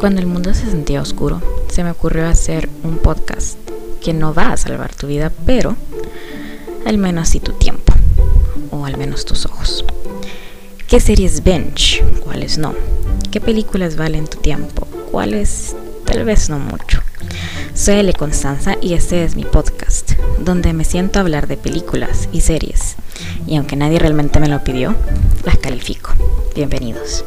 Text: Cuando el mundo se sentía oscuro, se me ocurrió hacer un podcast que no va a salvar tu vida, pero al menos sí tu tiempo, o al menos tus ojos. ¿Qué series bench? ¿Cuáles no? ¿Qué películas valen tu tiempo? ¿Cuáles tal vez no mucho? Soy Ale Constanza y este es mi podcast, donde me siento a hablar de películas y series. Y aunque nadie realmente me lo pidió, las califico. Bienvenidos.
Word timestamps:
Cuando 0.00 0.20
el 0.20 0.26
mundo 0.26 0.54
se 0.54 0.70
sentía 0.70 1.02
oscuro, 1.02 1.42
se 1.68 1.82
me 1.82 1.90
ocurrió 1.90 2.26
hacer 2.26 2.68
un 2.84 2.98
podcast 2.98 3.58
que 4.00 4.12
no 4.12 4.32
va 4.32 4.52
a 4.52 4.56
salvar 4.56 4.94
tu 4.94 5.08
vida, 5.08 5.32
pero 5.44 5.74
al 6.86 6.98
menos 6.98 7.30
sí 7.30 7.40
tu 7.40 7.52
tiempo, 7.52 7.92
o 8.70 8.84
al 8.84 8.96
menos 8.96 9.24
tus 9.24 9.44
ojos. 9.46 9.84
¿Qué 10.86 11.00
series 11.00 11.42
bench? 11.42 12.02
¿Cuáles 12.20 12.58
no? 12.58 12.74
¿Qué 13.32 13.40
películas 13.40 13.96
valen 13.96 14.26
tu 14.26 14.38
tiempo? 14.38 14.86
¿Cuáles 15.10 15.74
tal 16.04 16.24
vez 16.24 16.48
no 16.48 16.58
mucho? 16.60 17.02
Soy 17.74 17.96
Ale 17.96 18.12
Constanza 18.12 18.76
y 18.80 18.94
este 18.94 19.24
es 19.24 19.36
mi 19.36 19.44
podcast, 19.44 20.12
donde 20.38 20.72
me 20.72 20.84
siento 20.84 21.18
a 21.18 21.22
hablar 21.22 21.46
de 21.48 21.56
películas 21.56 22.28
y 22.32 22.40
series. 22.40 22.96
Y 23.46 23.56
aunque 23.56 23.76
nadie 23.76 23.98
realmente 23.98 24.40
me 24.40 24.48
lo 24.48 24.62
pidió, 24.62 24.94
las 25.44 25.58
califico. 25.58 26.12
Bienvenidos. 26.54 27.24